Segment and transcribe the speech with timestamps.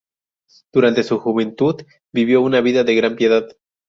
[0.73, 1.75] Durante su juventud
[2.11, 3.47] vivió una vida de gran piedad.